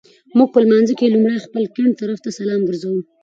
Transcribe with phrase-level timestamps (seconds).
[0.37, 3.01] مونږ په لمانځه کي لومړی خپل ګېڼ طرفته سلام ګرځوو